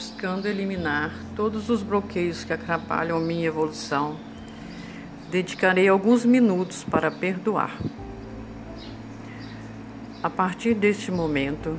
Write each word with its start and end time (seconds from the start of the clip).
buscando 0.00 0.46
eliminar 0.46 1.12
todos 1.36 1.68
os 1.68 1.82
bloqueios 1.82 2.42
que 2.42 2.54
atrapalham 2.54 3.20
minha 3.20 3.46
evolução, 3.46 4.16
dedicarei 5.30 5.86
alguns 5.88 6.24
minutos 6.24 6.82
para 6.82 7.10
perdoar. 7.10 7.78
A 10.22 10.30
partir 10.30 10.72
deste 10.72 11.12
momento, 11.12 11.78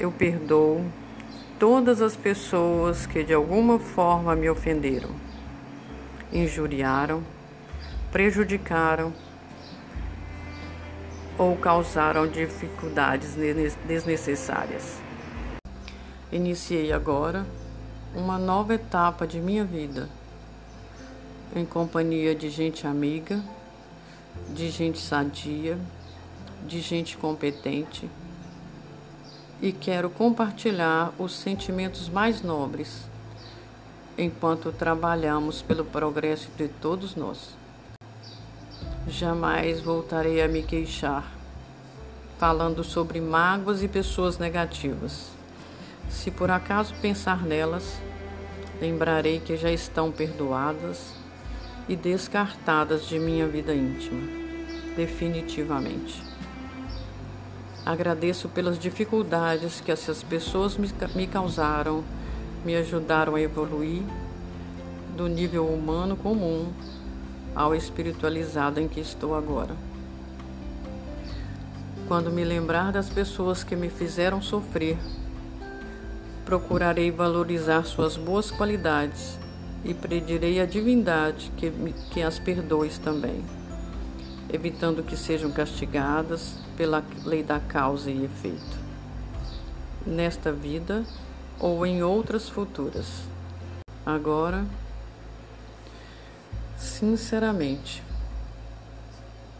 eu 0.00 0.10
perdoo 0.10 0.84
todas 1.56 2.02
as 2.02 2.16
pessoas 2.16 3.06
que 3.06 3.22
de 3.22 3.32
alguma 3.32 3.78
forma 3.78 4.34
me 4.34 4.50
ofenderam, 4.50 5.10
injuriaram, 6.32 7.22
prejudicaram 8.10 9.12
ou 11.38 11.54
causaram 11.54 12.26
dificuldades 12.26 13.36
desnecessárias. 13.86 15.03
Iniciei 16.34 16.92
agora 16.92 17.46
uma 18.12 18.36
nova 18.36 18.74
etapa 18.74 19.24
de 19.24 19.38
minha 19.38 19.64
vida, 19.64 20.08
em 21.54 21.64
companhia 21.64 22.34
de 22.34 22.50
gente 22.50 22.88
amiga, 22.88 23.40
de 24.52 24.68
gente 24.68 24.98
sadia, 24.98 25.78
de 26.66 26.80
gente 26.80 27.16
competente 27.16 28.10
e 29.62 29.70
quero 29.70 30.10
compartilhar 30.10 31.12
os 31.20 31.36
sentimentos 31.36 32.08
mais 32.08 32.42
nobres 32.42 33.02
enquanto 34.18 34.72
trabalhamos 34.72 35.62
pelo 35.62 35.84
progresso 35.84 36.48
de 36.56 36.66
todos 36.66 37.14
nós. 37.14 37.54
Jamais 39.06 39.80
voltarei 39.80 40.42
a 40.42 40.48
me 40.48 40.64
queixar, 40.64 41.32
falando 42.38 42.82
sobre 42.82 43.20
mágoas 43.20 43.84
e 43.84 43.86
pessoas 43.86 44.36
negativas. 44.36 45.33
Se 46.08 46.30
por 46.30 46.50
acaso 46.50 46.94
pensar 47.00 47.42
nelas, 47.42 48.00
lembrarei 48.80 49.40
que 49.40 49.56
já 49.56 49.70
estão 49.70 50.10
perdoadas 50.10 51.14
e 51.88 51.96
descartadas 51.96 53.06
de 53.06 53.18
minha 53.18 53.46
vida 53.46 53.74
íntima, 53.74 54.22
definitivamente. 54.96 56.22
Agradeço 57.84 58.48
pelas 58.48 58.78
dificuldades 58.78 59.80
que 59.80 59.92
essas 59.92 60.22
pessoas 60.22 60.78
me 60.78 61.26
causaram, 61.26 62.02
me 62.64 62.74
ajudaram 62.76 63.34
a 63.34 63.40
evoluir 63.40 64.02
do 65.14 65.28
nível 65.28 65.66
humano 65.66 66.16
comum 66.16 66.72
ao 67.54 67.74
espiritualizado 67.74 68.80
em 68.80 68.88
que 68.88 69.00
estou 69.00 69.34
agora. 69.34 69.76
Quando 72.08 72.30
me 72.30 72.44
lembrar 72.44 72.90
das 72.92 73.08
pessoas 73.08 73.62
que 73.62 73.76
me 73.76 73.88
fizeram 73.88 74.42
sofrer, 74.42 74.98
procurarei 76.44 77.10
valorizar 77.10 77.84
suas 77.84 78.16
boas 78.16 78.50
qualidades 78.50 79.38
e 79.84 79.94
pedirei 79.94 80.60
à 80.60 80.66
divindade 80.66 81.50
que, 81.56 81.70
que 82.10 82.22
as 82.22 82.38
perdoe 82.38 82.90
também 83.02 83.42
evitando 84.54 85.02
que 85.02 85.16
sejam 85.16 85.50
castigadas 85.50 86.54
pela 86.76 87.04
lei 87.24 87.42
da 87.42 87.58
causa 87.58 88.08
e 88.08 88.24
efeito, 88.24 88.78
nesta 90.06 90.52
vida 90.52 91.04
ou 91.58 91.84
em 91.84 92.04
outras 92.04 92.48
futuras. 92.48 93.06
Agora, 94.06 94.64
sinceramente, 96.76 98.00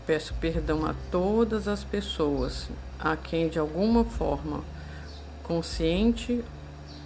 peço 0.07 0.33
perdão 0.35 0.87
a 0.87 0.95
todas 1.11 1.67
as 1.67 1.83
pessoas 1.83 2.69
a 2.99 3.17
quem 3.17 3.49
de 3.49 3.59
alguma 3.59 4.05
forma, 4.05 4.63
consciente 5.43 6.45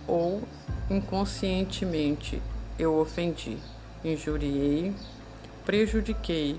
ou 0.08 0.42
inconscientemente, 0.90 2.42
eu 2.78 2.98
ofendi, 2.98 3.58
injuriei, 4.02 4.94
prejudiquei 5.64 6.58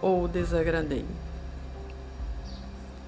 ou 0.00 0.26
desagradei. 0.26 1.04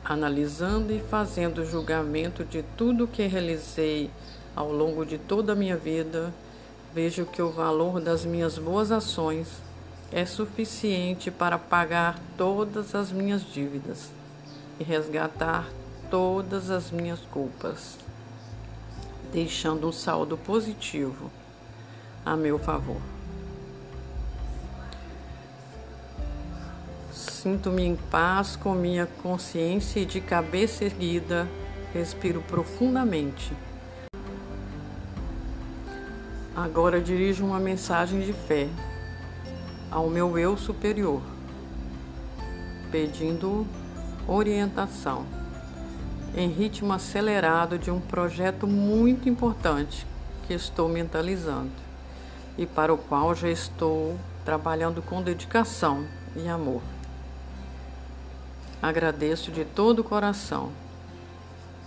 Analisando 0.05 0.93
e 0.93 1.01
fazendo 1.01 1.65
julgamento 1.65 2.45
de 2.45 2.63
tudo 2.77 3.09
que 3.09 3.27
realizei 3.27 4.11
ao 4.55 4.71
longo 4.71 5.05
de 5.05 5.19
toda 5.19 5.53
a 5.53 5.57
minha 5.57 5.77
vida, 5.77 6.33
vejo 6.95 7.25
que 7.25 7.41
o 7.41 7.51
valor 7.51 8.01
das 8.01 8.25
minhas 8.25 8.59
boas 8.59 8.91
ações 8.91 9.49
é 10.11 10.25
suficiente 10.25 11.31
para 11.31 11.59
pagar 11.59 12.19
todas 12.37 12.95
as 12.95 13.13
minhas 13.13 13.43
dívidas 13.43 14.11
e 14.81 14.85
resgatar 14.85 15.69
todas 16.11 16.71
as 16.71 16.91
minhas 16.91 17.21
culpas, 17.31 17.99
deixando 19.33 19.89
um 19.89 19.93
saldo 19.93 20.37
positivo 20.37 21.31
a 22.25 22.37
meu 22.37 22.59
favor. 22.59 23.01
Sinto-me 27.13 27.85
em 27.85 27.97
paz 27.97 28.57
com 28.57 28.75
minha 28.75 29.07
consciência 29.23 30.01
e 30.01 30.05
de 30.05 30.21
cabeça 30.21 30.85
erguida, 30.85 31.49
respiro 31.93 32.43
profundamente. 32.43 33.53
Agora 36.55 37.01
dirijo 37.01 37.45
uma 37.45 37.61
mensagem 37.61 38.21
de 38.21 38.33
fé 38.33 38.69
ao 39.91 40.11
meu 40.11 40.37
eu 40.37 40.57
superior, 40.57 41.23
pedindo 42.91 43.67
orientação 44.27 45.38
em 46.39 46.49
ritmo 46.49 46.93
acelerado 46.93 47.77
de 47.77 47.91
um 47.91 48.01
projeto 48.01 48.65
muito 48.65 49.29
importante 49.29 50.07
que 50.47 50.55
estou 50.55 50.89
mentalizando 50.89 51.73
e 52.57 52.65
para 52.65 52.95
o 52.95 52.97
qual 52.97 53.35
já 53.35 53.49
estou 53.49 54.17
trabalhando 54.45 55.03
com 55.03 55.21
dedicação 55.21 56.07
e 56.37 56.49
amor. 56.49 56.81
Agradeço 58.81 59.51
de 59.51 59.65
todo 59.65 59.99
o 59.99 60.05
coração 60.05 60.71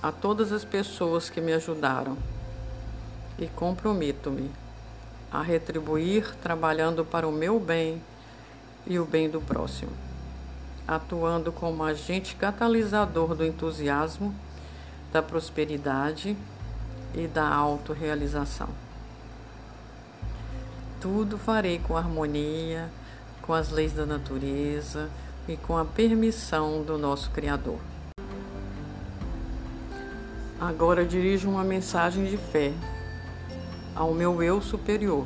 a 0.03 0.11
todas 0.11 0.51
as 0.51 0.65
pessoas 0.65 1.29
que 1.29 1.39
me 1.39 1.53
ajudaram 1.53 2.17
e 3.39 3.47
comprometo-me 3.47 4.51
a 5.31 5.41
retribuir 5.41 6.35
trabalhando 6.43 7.05
para 7.05 7.25
o 7.25 7.31
meu 7.31 7.57
bem 7.57 8.03
e 8.85 8.99
o 8.99 9.05
bem 9.05 9.29
do 9.29 9.39
próximo, 9.39 9.93
atuando 10.91 11.53
como 11.53 11.85
agente 11.85 12.35
catalisador 12.35 13.33
do 13.33 13.45
entusiasmo, 13.45 14.35
da 15.09 15.21
prosperidade 15.21 16.35
e 17.15 17.27
da 17.27 17.47
autorrealização. 17.47 18.67
Tudo 20.99 21.37
farei 21.37 21.79
com 21.79 21.95
harmonia, 21.95 22.89
com 23.41 23.53
as 23.53 23.69
leis 23.69 23.93
da 23.93 24.05
natureza 24.05 25.09
e 25.47 25.55
com 25.55 25.77
a 25.77 25.85
permissão 25.85 26.83
do 26.83 26.97
nosso 26.97 27.31
Criador. 27.31 27.79
Agora 30.59 31.05
dirijo 31.05 31.49
uma 31.49 31.63
mensagem 31.63 32.25
de 32.25 32.35
fé 32.35 32.73
ao 33.95 34.13
meu 34.13 34.43
eu 34.43 34.61
superior, 34.61 35.25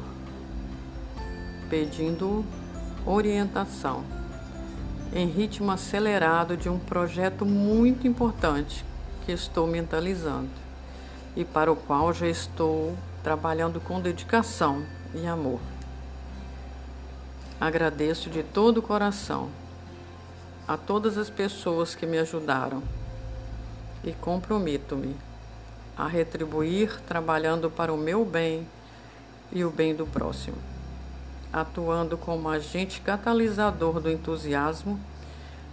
pedindo 1.69 2.45
orientação 3.03 4.14
em 5.15 5.27
ritmo 5.27 5.71
acelerado 5.71 6.57
de 6.57 6.67
um 6.67 6.77
projeto 6.77 7.45
muito 7.45 8.05
importante 8.05 8.83
que 9.25 9.31
estou 9.31 9.65
mentalizando 9.65 10.49
e 11.37 11.45
para 11.45 11.71
o 11.71 11.75
qual 11.75 12.13
já 12.13 12.27
estou 12.27 12.93
trabalhando 13.23 13.79
com 13.79 14.01
dedicação 14.01 14.83
e 15.13 15.25
amor. 15.25 15.61
Agradeço 17.59 18.29
de 18.29 18.43
todo 18.43 18.79
o 18.79 18.81
coração 18.81 19.49
a 20.67 20.75
todas 20.75 21.17
as 21.17 21.29
pessoas 21.29 21.95
que 21.95 22.05
me 22.05 22.17
ajudaram 22.17 22.83
e 24.03 24.11
comprometo-me 24.11 25.15
a 25.97 26.07
retribuir 26.07 26.99
trabalhando 27.07 27.71
para 27.71 27.93
o 27.93 27.97
meu 27.97 28.25
bem 28.25 28.67
e 29.49 29.63
o 29.63 29.69
bem 29.71 29.95
do 29.95 30.05
próximo, 30.05 30.57
atuando 31.55 32.17
como 32.17 32.49
agente 32.49 32.99
catalisador 32.99 34.01
do 34.01 34.11
entusiasmo, 34.11 34.99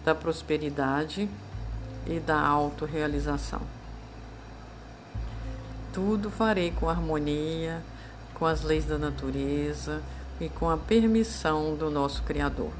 da 0.04 0.14
prosperidade 0.14 1.28
e 2.06 2.20
da 2.20 2.40
autorrealização. 2.40 3.60
Tudo 5.92 6.30
farei 6.30 6.70
com 6.70 6.88
harmonia, 6.88 7.82
com 8.32 8.46
as 8.46 8.62
leis 8.62 8.84
da 8.84 8.96
natureza 8.96 10.00
e 10.40 10.48
com 10.48 10.70
a 10.70 10.76
permissão 10.76 11.74
do 11.74 11.90
nosso 11.90 12.22
Criador. 12.22 12.70